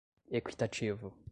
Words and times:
equitativo 0.31 1.13